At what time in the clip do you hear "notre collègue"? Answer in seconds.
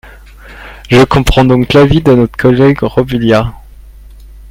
2.15-2.79